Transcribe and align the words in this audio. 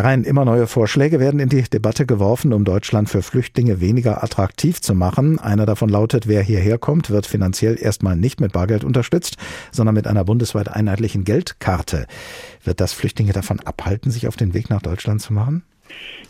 Herr 0.00 0.06
Rhein, 0.06 0.24
immer 0.24 0.46
neue 0.46 0.66
Vorschläge 0.66 1.20
werden 1.20 1.40
in 1.40 1.50
die 1.50 1.60
Debatte 1.60 2.06
geworfen, 2.06 2.54
um 2.54 2.64
Deutschland 2.64 3.10
für 3.10 3.20
Flüchtlinge 3.20 3.82
weniger 3.82 4.24
attraktiv 4.24 4.80
zu 4.80 4.94
machen. 4.94 5.38
Einer 5.38 5.66
davon 5.66 5.90
lautet, 5.90 6.26
wer 6.26 6.40
hierher 6.40 6.78
kommt, 6.78 7.10
wird 7.10 7.26
finanziell 7.26 7.78
erstmal 7.78 8.16
nicht 8.16 8.40
mit 8.40 8.52
Bargeld 8.52 8.82
unterstützt, 8.82 9.36
sondern 9.70 9.94
mit 9.94 10.06
einer 10.06 10.24
bundesweit 10.24 10.70
einheitlichen 10.70 11.24
Geldkarte. 11.24 12.06
Wird 12.64 12.80
das 12.80 12.94
Flüchtlinge 12.94 13.34
davon 13.34 13.60
abhalten, 13.60 14.10
sich 14.10 14.26
auf 14.26 14.38
den 14.38 14.54
Weg 14.54 14.70
nach 14.70 14.80
Deutschland 14.80 15.20
zu 15.20 15.34
machen? 15.34 15.64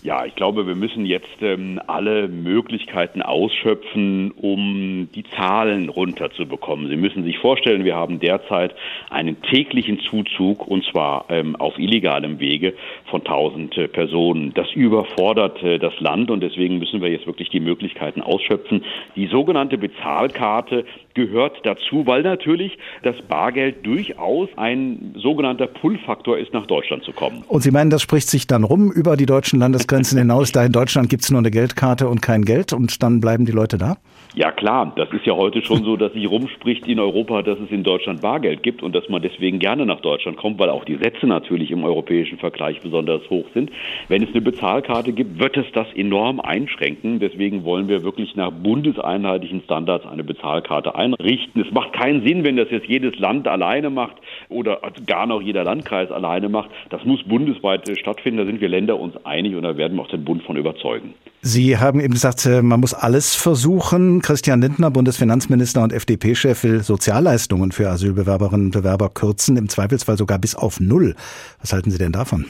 Ja, 0.02 0.24
ich 0.24 0.34
glaube, 0.34 0.66
wir 0.66 0.76
müssen 0.76 1.04
jetzt 1.04 1.42
ähm, 1.42 1.78
alle 1.86 2.26
Möglichkeiten 2.26 3.20
ausschöpfen, 3.20 4.30
um 4.30 5.08
die 5.14 5.24
Zahlen 5.24 5.90
runterzubekommen. 5.90 6.88
Sie 6.88 6.96
müssen 6.96 7.22
sich 7.22 7.38
vorstellen, 7.38 7.84
wir 7.84 7.96
haben 7.96 8.18
derzeit 8.18 8.74
einen 9.10 9.42
täglichen 9.42 10.00
Zuzug, 10.00 10.66
und 10.66 10.86
zwar 10.86 11.26
ähm, 11.28 11.54
auf 11.54 11.78
illegalem 11.78 12.40
Wege, 12.40 12.72
von 13.10 13.20
1000 13.20 13.76
äh, 13.76 13.88
Personen. 13.88 14.54
Das 14.54 14.72
überfordert 14.72 15.62
äh, 15.62 15.78
das 15.78 15.92
Land 16.00 16.30
und 16.30 16.40
deswegen 16.40 16.78
müssen 16.78 17.02
wir 17.02 17.10
jetzt 17.10 17.26
wirklich 17.26 17.50
die 17.50 17.60
Möglichkeiten 17.60 18.22
ausschöpfen. 18.22 18.84
Die 19.16 19.26
sogenannte 19.26 19.76
Bezahlkarte 19.76 20.86
gehört 21.12 21.58
dazu, 21.64 22.06
weil 22.06 22.22
natürlich 22.22 22.78
das 23.02 23.16
Bargeld 23.28 23.84
durchaus 23.84 24.48
ein 24.56 25.14
sogenannter 25.16 25.66
Pull-Faktor 25.66 26.38
ist, 26.38 26.54
nach 26.54 26.66
Deutschland 26.66 27.04
zu 27.04 27.12
kommen. 27.12 27.44
Und 27.48 27.62
Sie 27.62 27.70
meinen, 27.70 27.90
das 27.90 28.00
spricht 28.00 28.28
sich 28.28 28.46
dann 28.46 28.64
rum 28.64 28.90
über 28.90 29.18
die 29.18 29.26
deutschen 29.50 29.58
Landesgrenzen 29.58 30.16
hinaus, 30.16 30.52
da 30.52 30.64
in 30.64 30.70
Deutschland 30.70 31.08
gibt 31.08 31.24
es 31.24 31.30
nur 31.32 31.40
eine 31.40 31.50
Geldkarte 31.50 32.08
und 32.08 32.22
kein 32.22 32.44
Geld 32.44 32.72
und 32.72 33.02
dann 33.02 33.20
bleiben 33.20 33.46
die 33.46 33.52
Leute 33.52 33.78
da? 33.78 33.96
Ja 34.36 34.52
klar, 34.52 34.92
das 34.94 35.10
ist 35.10 35.26
ja 35.26 35.34
heute 35.34 35.60
schon 35.60 35.82
so, 35.82 35.96
dass 35.96 36.12
sich 36.12 36.30
rumspricht 36.30 36.86
in 36.86 37.00
Europa, 37.00 37.42
dass 37.42 37.58
es 37.58 37.68
in 37.72 37.82
Deutschland 37.82 38.20
Bargeld 38.20 38.62
gibt 38.62 38.80
und 38.80 38.94
dass 38.94 39.08
man 39.08 39.22
deswegen 39.22 39.58
gerne 39.58 39.84
nach 39.84 40.00
Deutschland 40.02 40.36
kommt, 40.36 40.60
weil 40.60 40.70
auch 40.70 40.84
die 40.84 40.94
Sätze 40.94 41.26
natürlich 41.26 41.72
im 41.72 41.82
europäischen 41.82 42.38
Vergleich 42.38 42.80
besonders 42.80 43.28
hoch 43.28 43.46
sind. 43.54 43.72
Wenn 44.06 44.22
es 44.22 44.28
eine 44.28 44.40
Bezahlkarte 44.40 45.12
gibt, 45.12 45.40
wird 45.40 45.56
es 45.56 45.66
das 45.72 45.88
enorm 45.96 46.38
einschränken. 46.38 47.18
Deswegen 47.18 47.64
wollen 47.64 47.88
wir 47.88 48.04
wirklich 48.04 48.36
nach 48.36 48.52
bundeseinheitlichen 48.52 49.62
Standards 49.64 50.06
eine 50.06 50.22
Bezahlkarte 50.22 50.94
einrichten. 50.94 51.62
Es 51.62 51.72
macht 51.72 51.92
keinen 51.94 52.24
Sinn, 52.24 52.44
wenn 52.44 52.56
das 52.56 52.70
jetzt 52.70 52.86
jedes 52.86 53.18
Land 53.18 53.48
alleine 53.48 53.90
macht 53.90 54.14
oder 54.48 54.78
gar 55.08 55.26
noch 55.26 55.42
jeder 55.42 55.64
Landkreis 55.64 56.12
alleine 56.12 56.48
macht. 56.48 56.70
Das 56.90 57.04
muss 57.04 57.20
bundesweit 57.24 57.90
stattfinden. 57.98 58.38
Da 58.38 58.46
sind 58.46 58.60
wir 58.60 58.68
Länder 58.68 59.00
uns 59.00 59.16
einig 59.26 59.39
und 59.46 59.62
da 59.62 59.76
werden 59.76 59.96
wir 59.96 60.02
auch 60.02 60.10
den 60.10 60.24
Bund 60.24 60.42
von 60.42 60.56
überzeugen. 60.56 61.14
Sie 61.42 61.78
haben 61.78 62.00
eben 62.00 62.12
gesagt, 62.12 62.44
äh, 62.44 62.60
man 62.60 62.80
muss 62.80 62.92
alles 62.92 63.34
versuchen. 63.34 64.20
Christian 64.20 64.60
Lindner, 64.60 64.90
Bundesfinanzminister 64.90 65.82
und 65.82 65.92
FDP-Chef, 65.92 66.62
will 66.64 66.82
Sozialleistungen 66.82 67.72
für 67.72 67.88
Asylbewerberinnen 67.88 68.66
und 68.66 68.72
Bewerber 68.72 69.08
kürzen, 69.08 69.56
im 69.56 69.68
Zweifelsfall 69.68 70.18
sogar 70.18 70.38
bis 70.38 70.54
auf 70.54 70.80
Null. 70.80 71.14
Was 71.60 71.72
halten 71.72 71.90
Sie 71.90 71.98
denn 71.98 72.12
davon? 72.12 72.44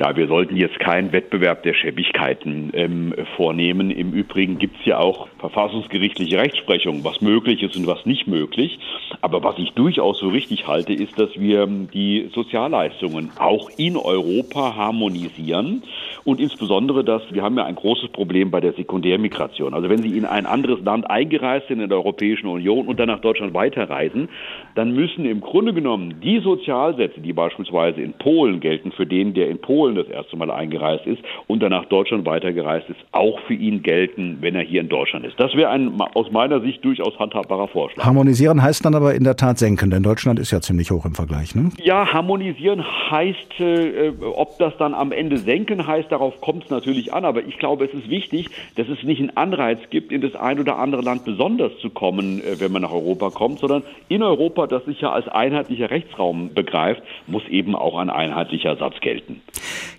Ja, 0.00 0.16
wir 0.16 0.26
sollten 0.26 0.56
jetzt 0.56 0.80
keinen 0.80 1.12
Wettbewerb 1.12 1.62
der 1.62 1.72
Schäbigkeiten 1.72 2.72
ähm, 2.74 3.14
vornehmen. 3.36 3.92
Im 3.92 4.12
Übrigen 4.12 4.58
gibt 4.58 4.80
es 4.80 4.86
ja 4.86 4.98
auch 4.98 5.28
verfassungsgerichtliche 5.38 6.36
Rechtsprechung, 6.36 7.04
was 7.04 7.20
möglich 7.20 7.62
ist 7.62 7.76
und 7.76 7.86
was 7.86 8.04
nicht 8.04 8.26
möglich. 8.26 8.80
Aber 9.20 9.44
was 9.44 9.56
ich 9.58 9.70
durchaus 9.72 10.18
so 10.18 10.30
richtig 10.30 10.66
halte, 10.66 10.92
ist, 10.92 11.16
dass 11.16 11.30
wir 11.38 11.62
ähm, 11.62 11.88
die 11.94 12.28
Sozialleistungen 12.34 13.30
auch 13.38 13.70
in 13.76 13.96
Europa 13.96 14.74
harmonisieren 14.74 15.84
und 16.24 16.40
insbesondere, 16.40 17.04
dass 17.04 17.22
wir 17.30 17.42
haben 17.42 17.56
ja 17.56 17.64
ein 17.64 17.76
großes 17.76 18.08
Problem 18.10 18.50
bei 18.50 18.60
der 18.60 18.72
Sekundärmigration. 18.72 19.74
Also 19.74 19.88
wenn 19.88 20.02
Sie 20.02 20.18
in 20.18 20.24
ein 20.24 20.46
anderes 20.46 20.80
Land 20.84 21.08
eingereist 21.08 21.68
sind 21.68 21.80
in 21.80 21.88
der 21.88 21.98
Europäischen 21.98 22.48
Union 22.48 22.88
und 22.88 22.98
dann 22.98 23.08
nach 23.08 23.20
Deutschland 23.20 23.54
weiterreisen, 23.54 24.28
dann 24.74 24.92
müssen 24.94 25.24
im 25.24 25.40
Grunde 25.40 25.72
genommen 25.72 26.20
die 26.22 26.40
Sozialsätze, 26.40 27.20
die 27.20 27.32
beispielsweise 27.32 28.00
in 28.00 28.12
Polen 28.14 28.60
gelten, 28.60 28.92
für 28.92 29.06
den, 29.06 29.34
der 29.34 29.48
in 29.48 29.58
Polen 29.60 29.94
das 29.94 30.08
erste 30.08 30.36
Mal 30.36 30.50
eingereist 30.50 31.06
ist 31.06 31.22
und 31.46 31.62
dann 31.62 31.70
nach 31.70 31.86
Deutschland 31.86 32.26
weitergereist 32.26 32.88
ist, 32.88 32.98
auch 33.12 33.38
für 33.46 33.54
ihn 33.54 33.82
gelten, 33.82 34.38
wenn 34.40 34.54
er 34.54 34.62
hier 34.62 34.80
in 34.80 34.88
Deutschland 34.88 35.24
ist. 35.24 35.38
Das 35.38 35.54
wäre 35.54 35.70
ein 35.70 36.00
aus 36.14 36.30
meiner 36.30 36.60
Sicht 36.60 36.84
durchaus 36.84 37.18
handhabbarer 37.18 37.68
Vorschlag. 37.68 38.04
Harmonisieren 38.04 38.62
heißt 38.62 38.84
dann 38.84 38.94
aber 38.94 39.14
in 39.14 39.24
der 39.24 39.36
Tat 39.36 39.58
senken, 39.58 39.90
denn 39.90 40.02
Deutschland 40.02 40.38
ist 40.38 40.50
ja 40.50 40.60
ziemlich 40.60 40.90
hoch 40.90 41.04
im 41.04 41.14
Vergleich. 41.14 41.54
Ne? 41.54 41.70
Ja, 41.82 42.12
harmonisieren 42.12 42.84
heißt, 43.10 43.60
äh, 43.60 44.12
ob 44.34 44.58
das 44.58 44.76
dann 44.78 44.94
am 44.94 45.12
Ende 45.12 45.38
senken 45.38 45.86
heißt, 45.86 46.10
darauf 46.10 46.40
kommt 46.40 46.64
es 46.64 46.70
natürlich 46.70 47.12
an. 47.12 47.24
Aber 47.24 47.44
ich 47.46 47.58
glaube, 47.58 47.84
es 47.84 47.94
ist 47.94 48.10
wichtig, 48.10 48.50
dass 48.76 48.88
es 48.88 49.02
nicht 49.02 49.20
einen 49.20 49.36
Anreiz 49.36 49.78
gibt, 49.90 50.12
in 50.12 50.20
das 50.20 50.34
ein 50.34 50.58
oder 50.58 50.78
andere 50.78 51.02
Land 51.02 51.24
besonders 51.24 51.72
zu 51.80 51.90
kommen, 51.90 52.40
äh, 52.40 52.60
wenn 52.60 52.72
man 52.72 52.82
nach 52.82 52.92
Europa 52.92 53.30
kommt, 53.30 53.60
sondern 53.60 53.82
in 54.08 54.22
Europa 54.22 54.63
Das 54.66 54.84
sich 54.84 55.00
ja 55.00 55.12
als 55.12 55.28
einheitlicher 55.28 55.90
Rechtsraum 55.90 56.52
begreift, 56.54 57.02
muss 57.26 57.42
eben 57.48 57.74
auch 57.74 57.98
ein 57.98 58.10
einheitlicher 58.10 58.76
Satz 58.76 58.94
gelten. 59.00 59.42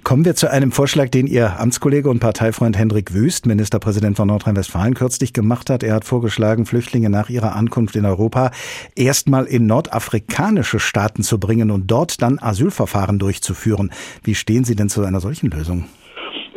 Kommen 0.04 0.26
wir 0.26 0.36
zu 0.36 0.52
einem 0.52 0.72
Vorschlag, 0.72 1.10
den 1.10 1.28
Ihr 1.28 1.60
Amtskollege 1.60 2.10
und 2.10 2.20
Parteifreund 2.20 2.78
Hendrik 2.78 3.14
Wüst, 3.14 3.46
Ministerpräsident 3.46 4.18
von 4.18 4.28
Nordrhein-Westfalen, 4.28 4.94
kürzlich 4.94 5.34
gemacht 5.34 5.70
hat. 5.70 5.84
Er 5.84 5.96
hat 5.96 6.06
vorgeschlagen, 6.06 6.66
Flüchtlinge 6.66 7.10
nach 7.10 7.30
ihrer 7.30 7.56
Ankunft 7.56 7.96
in 7.96 8.06
Europa 8.06 8.52
erstmal 8.96 9.46
in 9.46 9.66
nordafrikanische 9.66 10.80
Staaten 10.80 11.24
zu 11.24 11.40
bringen 11.40 11.72
und 11.72 11.88
dort 11.88 12.22
dann 12.22 12.40
Asylverfahren 12.40 13.20
durchzuführen. 13.20 13.92
Wie 14.24 14.36
stehen 14.36 14.64
Sie 14.64 14.76
denn 14.76 14.90
zu 14.90 15.04
einer 15.04 15.20
solchen 15.20 15.50
Lösung? 15.50 15.86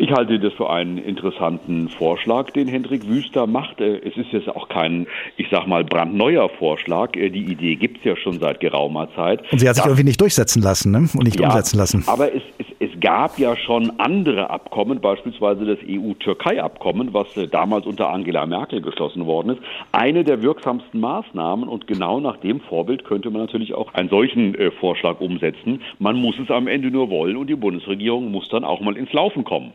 Ich 0.01 0.13
halte 0.13 0.39
das 0.39 0.53
für 0.53 0.71
einen 0.71 0.97
interessanten 0.97 1.89
Vorschlag, 1.89 2.51
den 2.53 2.69
Hendrik 2.69 3.09
Wüster 3.09 3.49
macht. 3.49 3.81
Äh, 3.81 3.99
es 3.99 4.17
ist 4.17 4.31
jetzt 4.31 4.49
auch 4.49 4.69
kein, 4.69 5.09
ich 5.37 5.49
sag 5.51 5.67
mal, 5.67 5.83
brandneuer 5.85 6.49
Vorschlag. 6.49 7.17
Äh, 7.17 7.31
die 7.31 7.45
Idee 7.45 7.75
gibt 7.75 7.99
es 7.99 8.05
ja 8.05 8.17
schon 8.17 8.39
seit 8.39 8.61
geraumer 8.61 9.09
Zeit. 9.17 9.41
Und 9.51 9.59
sie 9.59 9.69
hat 9.69 9.75
sich 9.75 9.83
das, 9.83 9.91
irgendwie 9.91 10.05
nicht 10.05 10.21
durchsetzen 10.21 10.63
lassen 10.63 10.93
ne? 10.93 10.99
und 10.99 11.25
nicht 11.25 11.41
ja, 11.41 11.49
umsetzen 11.49 11.79
lassen. 11.79 12.05
Aber 12.07 12.33
es, 12.33 12.43
es, 12.59 12.67
es 12.79 13.01
gab 13.01 13.41
ja 13.41 13.57
schon 13.57 13.93
andere 13.99 14.51
Abkommen, 14.51 15.01
beispielsweise 15.01 15.65
das 15.65 15.79
EU-Türkei-Abkommen, 15.85 17.13
was 17.13 17.37
äh, 17.37 17.49
damals 17.49 17.85
unter 17.85 18.11
Angela 18.11 18.47
Merkel 18.47 18.81
geschlossen 18.81 19.27
worden 19.27 19.57
ist. 19.57 19.63
Eine 19.91 20.23
der 20.23 20.43
wirksamsten 20.43 21.01
Maßnahmen 21.01 21.69
und 21.69 21.89
genau 21.89 22.21
nach 22.21 22.37
dem 22.37 22.61
Vorbild 22.61 23.05
könnte 23.05 23.31
man 23.31 23.41
natürlich 23.41 23.75
auch 23.75 23.95
einen 23.95 24.11
solchen 24.11 24.55
äh, 24.55 24.71
Vorschlag 24.71 25.21
umsetzen. 25.21 25.83
Man 25.99 26.17
muss 26.17 26.39
es 26.39 26.53
am 26.53 26.69
Ende 26.69 26.93
nur 26.93 27.11
wollen 27.11 27.37
und 27.37 27.49
die 27.49 27.57
Bundesregierung 27.57 28.31
muss 28.31 28.49
dann 28.49 28.63
auch 28.63 28.81
mal 28.81 28.97
ins 28.97 29.13
Laufen 29.13 29.43
kommen. 29.43 29.73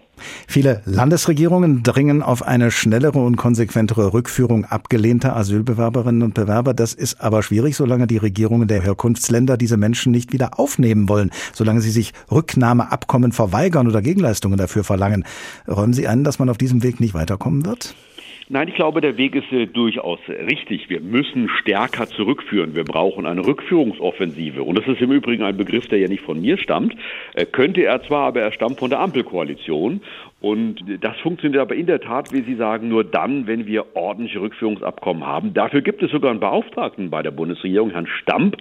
Viele 0.47 0.81
Landesregierungen 0.85 1.83
dringen 1.83 2.21
auf 2.21 2.43
eine 2.43 2.71
schnellere 2.71 3.19
und 3.19 3.35
konsequentere 3.35 4.13
Rückführung 4.13 4.65
abgelehnter 4.65 5.35
Asylbewerberinnen 5.35 6.21
und 6.21 6.33
Bewerber. 6.33 6.73
Das 6.73 6.93
ist 6.93 7.21
aber 7.21 7.43
schwierig, 7.43 7.75
solange 7.75 8.07
die 8.07 8.17
Regierungen 8.17 8.67
der 8.67 8.81
Herkunftsländer 8.81 9.57
diese 9.57 9.77
Menschen 9.77 10.11
nicht 10.11 10.31
wieder 10.31 10.59
aufnehmen 10.59 11.09
wollen, 11.09 11.31
solange 11.53 11.81
sie 11.81 11.91
sich 11.91 12.13
Rücknahmeabkommen 12.31 13.31
verweigern 13.31 13.87
oder 13.87 14.01
Gegenleistungen 14.01 14.57
dafür 14.57 14.83
verlangen. 14.83 15.25
Räumen 15.67 15.93
Sie 15.93 16.07
ein, 16.07 16.23
dass 16.23 16.39
man 16.39 16.49
auf 16.49 16.57
diesem 16.57 16.83
Weg 16.83 16.99
nicht 16.99 17.13
weiterkommen 17.13 17.65
wird? 17.65 17.95
Nein, 18.49 18.67
ich 18.67 18.75
glaube, 18.75 18.99
der 18.99 19.17
Weg 19.17 19.35
ist 19.35 19.51
äh, 19.51 19.67
durchaus 19.67 20.19
richtig. 20.27 20.89
Wir 20.89 20.99
müssen 20.99 21.47
stärker 21.47 22.07
zurückführen. 22.07 22.75
Wir 22.75 22.83
brauchen 22.83 23.25
eine 23.25 23.45
Rückführungsoffensive. 23.45 24.63
Und 24.63 24.77
das 24.77 24.85
ist 24.87 25.01
im 25.01 25.11
Übrigen 25.11 25.43
ein 25.43 25.55
Begriff, 25.55 25.87
der 25.87 25.99
ja 25.99 26.09
nicht 26.09 26.23
von 26.23 26.41
mir 26.41 26.57
stammt. 26.57 26.95
Äh, 27.35 27.45
könnte 27.45 27.83
er 27.83 28.03
zwar, 28.03 28.27
aber 28.27 28.41
er 28.41 28.51
stammt 28.51 28.79
von 28.79 28.89
der 28.89 28.99
Ampelkoalition. 28.99 30.01
Und 30.43 30.83
das 30.99 31.17
funktioniert 31.21 31.61
aber 31.61 31.73
in 31.73 31.85
der 31.85 32.01
Tat, 32.01 32.33
wie 32.33 32.41
Sie 32.41 32.55
sagen, 32.55 32.89
nur 32.89 33.05
dann, 33.05 33.47
wenn 33.47 33.65
wir 33.65 33.95
ordentliche 33.95 34.41
Rückführungsabkommen 34.41 35.25
haben. 35.25 35.53
Dafür 35.53 35.81
gibt 35.81 36.03
es 36.03 36.11
sogar 36.11 36.31
einen 36.31 36.41
Beauftragten 36.41 37.09
bei 37.09 37.23
der 37.23 37.31
Bundesregierung, 37.31 37.91
Herrn 37.91 38.07
Stamp, 38.21 38.57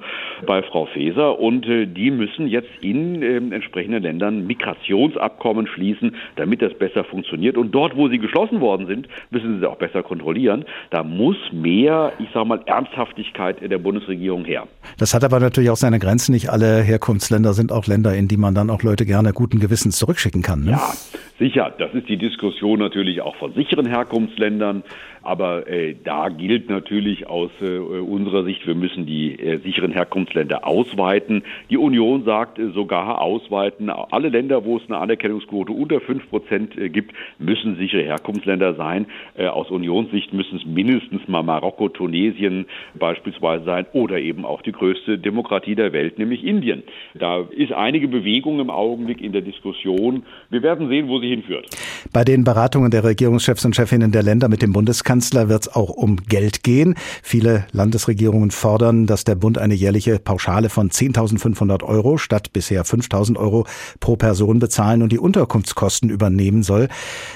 bei 0.46 0.62
Frau 0.62 0.86
Faeser. 0.86 1.40
Und 1.40 1.66
äh, 1.66 1.86
die 1.86 2.12
müssen 2.12 2.46
jetzt 2.46 2.70
in 2.82 3.20
äh, 3.20 3.38
entsprechenden 3.52 4.04
Ländern 4.04 4.46
Migrationsabkommen 4.46 5.66
schließen, 5.66 6.14
damit 6.36 6.62
das 6.62 6.72
besser 6.74 7.02
funktioniert. 7.02 7.56
Und 7.56 7.72
dort, 7.72 7.96
wo 7.96 8.08
sie 8.08 8.20
geschlossen 8.20 8.60
worden 8.60 8.86
sind, 8.86 9.08
müssen 9.30 9.54
sie 9.54 9.58
sie 9.58 9.68
auch 9.68 9.78
besser 9.78 10.04
kontrollieren. 10.04 10.64
Da 10.90 11.02
muss 11.02 11.36
mehr, 11.50 12.12
ich 12.20 12.28
sage 12.32 12.46
mal, 12.46 12.60
Ernsthaftigkeit 12.64 13.60
in 13.60 13.70
der 13.70 13.78
Bundesregierung 13.78 14.44
her. 14.44 14.68
Das 14.98 15.14
hat 15.14 15.24
aber 15.24 15.40
natürlich 15.40 15.70
auch 15.70 15.76
seine 15.76 15.98
Grenzen. 15.98 16.30
Nicht 16.30 16.48
alle 16.48 16.80
Herkunftsländer 16.82 17.54
sind 17.54 17.72
auch 17.72 17.88
Länder, 17.88 18.14
in 18.14 18.28
die 18.28 18.36
man 18.36 18.54
dann 18.54 18.70
auch 18.70 18.84
Leute 18.84 19.04
gerne 19.04 19.32
guten 19.32 19.58
Gewissens 19.58 19.98
zurückschicken 19.98 20.42
kann. 20.42 20.62
Ne? 20.62 20.70
Ja, 20.70 20.92
sicher. 21.42 21.74
Das 21.76 21.92
ist 21.92 22.08
die 22.08 22.16
Diskussion 22.16 22.78
natürlich 22.78 23.20
auch 23.20 23.36
von 23.36 23.52
sicheren 23.54 23.86
Herkunftsländern. 23.86 24.84
Aber 25.22 25.68
äh, 25.68 25.94
da 26.02 26.28
gilt 26.28 26.68
natürlich 26.68 27.28
aus 27.28 27.50
äh, 27.60 27.78
unserer 27.78 28.44
Sicht, 28.44 28.66
wir 28.66 28.74
müssen 28.74 29.06
die 29.06 29.38
äh, 29.38 29.58
sicheren 29.58 29.92
Herkunftsländer 29.92 30.66
ausweiten. 30.66 31.44
Die 31.70 31.76
Union 31.76 32.24
sagt 32.24 32.58
äh, 32.58 32.70
sogar 32.70 33.20
ausweiten. 33.20 33.88
Alle 33.88 34.30
Länder, 34.30 34.64
wo 34.64 34.78
es 34.78 34.82
eine 34.88 34.98
Anerkennungsquote 34.98 35.72
unter 35.72 36.00
fünf 36.00 36.28
Prozent 36.28 36.76
äh, 36.76 36.88
gibt, 36.88 37.14
müssen 37.38 37.76
sichere 37.76 38.02
Herkunftsländer 38.02 38.74
sein. 38.74 39.06
Äh, 39.36 39.46
aus 39.46 39.70
Unionssicht 39.70 40.32
müssen 40.32 40.58
es 40.58 40.66
mindestens 40.66 41.28
mal 41.28 41.42
Marokko, 41.42 41.88
Tunesien 41.88 42.66
beispielsweise 42.94 43.64
sein 43.64 43.86
oder 43.92 44.18
eben 44.18 44.44
auch 44.44 44.62
die 44.62 44.72
größte 44.72 45.18
Demokratie 45.18 45.76
der 45.76 45.92
Welt, 45.92 46.18
nämlich 46.18 46.42
Indien. 46.42 46.82
Da 47.14 47.44
ist 47.50 47.72
einige 47.72 48.08
Bewegung 48.08 48.58
im 48.58 48.70
Augenblick 48.70 49.20
in 49.20 49.32
der 49.32 49.42
Diskussion. 49.42 50.24
Wir 50.50 50.62
werden 50.62 50.88
sehen, 50.88 51.06
wo 51.08 51.20
sie 51.20 51.28
hinführt. 51.28 51.68
Bei 52.12 52.24
den 52.24 52.42
Beratungen 52.42 52.90
der 52.90 53.04
Regierungschefs 53.04 53.64
und 53.64 53.76
Chefinnen 53.76 54.10
der 54.10 54.24
Länder 54.24 54.48
mit 54.48 54.62
dem 54.62 54.72
Bundeskanzler 54.72 55.11
Bundeskanzler 55.12 55.48
wird 55.50 55.62
es 55.62 55.74
auch 55.74 55.90
um 55.90 56.16
Geld 56.16 56.62
gehen. 56.62 56.94
Viele 57.22 57.66
Landesregierungen 57.72 58.50
fordern, 58.50 59.06
dass 59.06 59.24
der 59.24 59.34
Bund 59.34 59.58
eine 59.58 59.74
jährliche 59.74 60.18
Pauschale 60.18 60.70
von 60.70 60.90
10.500 60.90 61.82
Euro 61.82 62.16
statt 62.16 62.52
bisher 62.54 62.86
5.000 62.86 63.36
Euro 63.36 63.66
pro 64.00 64.16
Person 64.16 64.58
bezahlen 64.58 65.02
und 65.02 65.12
die 65.12 65.18
Unterkunftskosten 65.18 66.08
übernehmen 66.08 66.62
soll. 66.62 66.88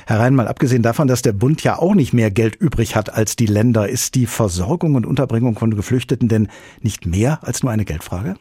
Herr 0.07 0.21
Rhein, 0.21 0.35
mal 0.35 0.49
abgesehen 0.49 0.83
davon, 0.83 1.07
dass 1.07 1.21
der 1.21 1.35
Bund 1.35 1.63
ja 1.63 1.79
auch 1.79 1.95
nicht 1.95 2.15
mehr 2.15 2.31
Geld 2.31 2.57
übrig 2.57 2.97
hat 2.97 3.13
als 3.13 3.37
die 3.37 3.47
Länder, 3.47 3.89
ist 3.89 4.15
die 4.15 4.27
Versorgung 4.27 4.95
und 4.95 5.05
Unterbringung 5.05 5.59
von 5.59 5.77
Geflüchteten 5.77 6.29
denn 6.29 6.49
nicht 6.81 7.05
mehr 7.05 7.41
als 7.43 7.63
nur 7.63 7.73
eine 7.73 7.85
Geldfrage? 7.85 8.37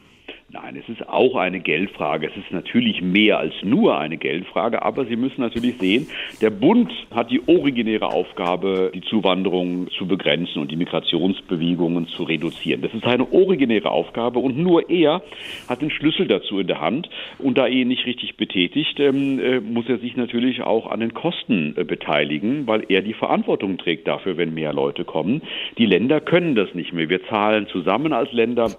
Nein, 0.62 0.76
es 0.76 0.88
ist 0.88 1.06
auch 1.06 1.36
eine 1.36 1.60
Geldfrage. 1.60 2.28
Es 2.28 2.36
ist 2.36 2.50
natürlich 2.50 3.02
mehr 3.02 3.38
als 3.38 3.52
nur 3.62 3.98
eine 3.98 4.16
Geldfrage, 4.16 4.82
aber 4.82 5.04
Sie 5.04 5.16
müssen 5.16 5.42
natürlich 5.42 5.76
sehen, 5.78 6.08
der 6.40 6.48
Bund 6.48 6.90
hat 7.14 7.30
die 7.30 7.46
originäre 7.46 8.06
Aufgabe, 8.06 8.90
die 8.94 9.02
Zuwanderung 9.02 9.88
zu 9.98 10.06
begrenzen 10.06 10.62
und 10.62 10.70
die 10.70 10.76
Migrationsbewegungen 10.76 12.08
zu 12.08 12.22
reduzieren. 12.22 12.80
Das 12.80 12.94
ist 12.94 13.04
eine 13.04 13.30
originäre 13.32 13.90
Aufgabe 13.90 14.38
und 14.38 14.56
nur 14.56 14.88
er 14.88 15.20
hat 15.68 15.82
den 15.82 15.90
Schlüssel 15.90 16.26
dazu 16.26 16.58
in 16.58 16.68
der 16.68 16.80
Hand. 16.80 17.10
Und 17.38 17.58
da 17.58 17.66
er 17.66 17.72
ihn 17.72 17.88
nicht 17.88 18.06
richtig 18.06 18.38
betätigt, 18.38 18.98
ähm, 18.98 19.38
äh, 19.38 19.60
muss 19.60 19.90
er 19.90 19.98
sich 19.98 20.16
natürlich 20.16 20.62
auch 20.62 20.90
an 20.90 21.00
den 21.00 21.12
Kosten 21.12 21.74
äh, 21.76 21.84
beteiligen, 21.84 22.66
weil 22.66 22.84
er 22.88 23.02
die 23.02 23.12
Verantwortung 23.12 23.76
trägt 23.76 24.08
dafür, 24.08 24.38
wenn 24.38 24.54
mehr 24.54 24.72
Leute 24.72 25.04
kommen. 25.04 25.42
Die 25.76 25.86
Länder 25.86 26.22
können 26.22 26.54
das 26.54 26.72
nicht 26.72 26.94
mehr. 26.94 27.10
Wir 27.10 27.22
zahlen 27.26 27.66
zusammen 27.66 28.14
als 28.14 28.32
Länder 28.32 28.70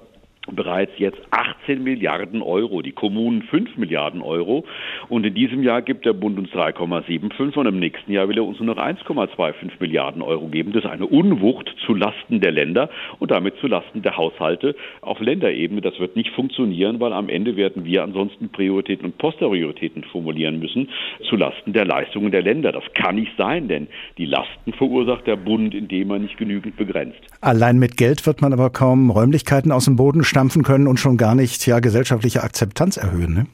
bereits 0.51 0.91
jetzt 0.97 1.19
18 1.31 1.83
Milliarden 1.83 2.41
Euro, 2.41 2.81
die 2.81 2.91
Kommunen 2.91 3.43
5 3.43 3.77
Milliarden 3.77 4.21
Euro. 4.21 4.65
Und 5.09 5.25
in 5.25 5.33
diesem 5.33 5.63
Jahr 5.63 5.81
gibt 5.81 6.05
der 6.05 6.13
Bund 6.13 6.37
uns 6.37 6.49
3,75 6.49 7.57
und 7.57 7.65
im 7.65 7.79
nächsten 7.79 8.11
Jahr 8.11 8.27
will 8.29 8.37
er 8.37 8.45
uns 8.45 8.59
nur 8.59 8.75
noch 8.75 8.81
1,25 8.81 9.71
Milliarden 9.79 10.21
Euro 10.21 10.47
geben. 10.47 10.71
Das 10.73 10.83
ist 10.83 10.89
eine 10.89 11.05
Unwucht 11.05 11.73
zu 11.85 11.93
Lasten 11.93 12.41
der 12.41 12.51
Länder 12.51 12.89
und 13.19 13.31
damit 13.31 13.57
zu 13.59 13.67
Lasten 13.67 14.01
der 14.01 14.17
Haushalte 14.17 14.75
auf 15.01 15.19
Länderebene. 15.19 15.81
Das 15.81 15.99
wird 15.99 16.15
nicht 16.15 16.31
funktionieren, 16.31 16.99
weil 16.99 17.13
am 17.13 17.29
Ende 17.29 17.55
werden 17.55 17.85
wir 17.85 18.03
ansonsten 18.03 18.49
Prioritäten 18.49 19.05
und 19.05 19.17
Posterioritäten 19.17 20.03
formulieren 20.03 20.59
müssen 20.59 20.89
zu 21.29 21.35
Lasten 21.35 21.73
der 21.73 21.85
Leistungen 21.85 22.31
der 22.31 22.41
Länder. 22.41 22.71
Das 22.71 22.83
kann 22.93 23.15
nicht 23.15 23.31
sein, 23.37 23.67
denn 23.67 23.87
die 24.17 24.25
Lasten 24.25 24.73
verursacht 24.73 25.27
der 25.27 25.35
Bund, 25.35 25.73
indem 25.73 26.11
er 26.11 26.19
nicht 26.19 26.37
genügend 26.37 26.77
begrenzt. 26.77 27.19
Allein 27.41 27.79
mit 27.79 27.97
Geld 27.97 28.25
wird 28.25 28.41
man 28.41 28.53
aber 28.53 28.69
kaum 28.69 29.09
Räumlichkeiten 29.09 29.71
aus 29.71 29.85
dem 29.85 29.95
Boden 29.95 30.23
stampfen 30.37 30.61
können 30.61 30.85
und 30.85 30.99
schon 30.99 31.17
gar 31.17 31.33
nicht 31.33 31.65
ja 31.65 31.79
gesellschaftliche 31.79 32.43
Akzeptanz 32.43 32.95
erhöhen. 32.97 33.33
Ne? 33.33 33.47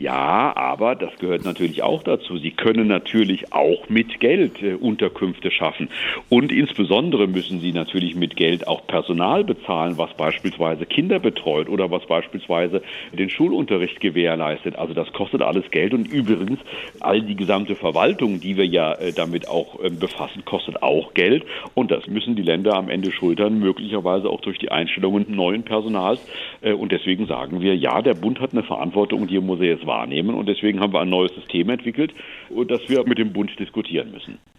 Ja, 0.00 0.52
aber 0.54 0.94
das 0.94 1.18
gehört 1.18 1.44
natürlich 1.44 1.82
auch 1.82 2.04
dazu. 2.04 2.38
Sie 2.38 2.52
können 2.52 2.86
natürlich 2.86 3.52
auch 3.52 3.88
mit 3.88 4.20
Geld 4.20 4.62
äh, 4.62 4.74
Unterkünfte 4.74 5.50
schaffen. 5.50 5.88
Und 6.28 6.52
insbesondere 6.52 7.26
müssen 7.26 7.58
Sie 7.58 7.72
natürlich 7.72 8.14
mit 8.14 8.36
Geld 8.36 8.68
auch 8.68 8.86
Personal 8.86 9.42
bezahlen, 9.42 9.98
was 9.98 10.14
beispielsweise 10.14 10.86
Kinder 10.86 11.18
betreut 11.18 11.68
oder 11.68 11.90
was 11.90 12.06
beispielsweise 12.06 12.80
den 13.12 13.28
Schulunterricht 13.28 13.98
gewährleistet. 13.98 14.76
Also 14.76 14.94
das 14.94 15.12
kostet 15.12 15.42
alles 15.42 15.68
Geld. 15.72 15.92
Und 15.92 16.06
übrigens, 16.06 16.60
all 17.00 17.20
die 17.20 17.34
gesamte 17.34 17.74
Verwaltung, 17.74 18.38
die 18.38 18.56
wir 18.56 18.66
ja 18.66 18.92
äh, 18.92 19.12
damit 19.12 19.48
auch 19.48 19.82
äh, 19.82 19.90
befassen, 19.90 20.44
kostet 20.44 20.80
auch 20.80 21.12
Geld. 21.14 21.44
Und 21.74 21.90
das 21.90 22.06
müssen 22.06 22.36
die 22.36 22.42
Länder 22.42 22.74
am 22.74 22.88
Ende 22.88 23.10
schultern, 23.10 23.58
möglicherweise 23.58 24.30
auch 24.30 24.42
durch 24.42 24.60
die 24.60 24.70
Einstellungen 24.70 25.26
neuen 25.34 25.64
Personals. 25.64 26.24
Äh, 26.60 26.72
und 26.74 26.92
deswegen 26.92 27.26
sagen 27.26 27.60
wir, 27.60 27.74
ja, 27.74 28.00
der 28.00 28.14
Bund 28.14 28.38
hat 28.38 28.52
eine 28.52 28.62
Verantwortung 28.62 29.22
und 29.22 29.28
hier 29.28 29.40
muss 29.40 29.58
er 29.58 29.66
jetzt 29.66 29.87
wahrnehmen. 29.88 30.36
Und 30.36 30.46
deswegen 30.46 30.78
haben 30.78 30.92
wir 30.92 31.00
ein 31.00 31.10
neues 31.10 31.34
System 31.34 31.68
entwickelt, 31.70 32.14
das 32.68 32.88
wir 32.88 33.04
mit 33.04 33.18
dem 33.18 33.32
Bund 33.32 33.50
diskutieren 33.58 34.12
müssen. 34.12 34.38